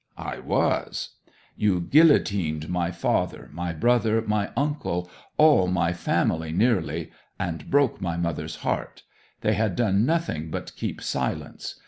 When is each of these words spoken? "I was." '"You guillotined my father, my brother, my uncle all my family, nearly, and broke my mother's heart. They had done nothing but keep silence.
"I 0.17 0.39
was." 0.39 1.09
'"You 1.55 1.79
guillotined 1.79 2.69
my 2.69 2.89
father, 2.89 3.49
my 3.53 3.71
brother, 3.71 4.23
my 4.23 4.49
uncle 4.57 5.11
all 5.37 5.67
my 5.67 5.93
family, 5.93 6.51
nearly, 6.51 7.11
and 7.39 7.69
broke 7.69 8.01
my 8.01 8.17
mother's 8.17 8.55
heart. 8.65 9.03
They 9.41 9.53
had 9.53 9.75
done 9.75 10.03
nothing 10.07 10.49
but 10.49 10.75
keep 10.75 11.03
silence. 11.03 11.75